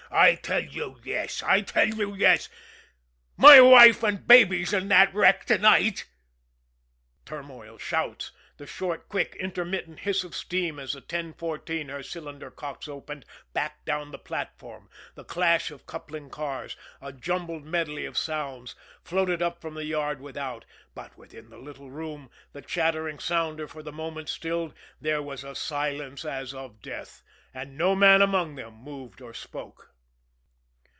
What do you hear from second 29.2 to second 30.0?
or spoke.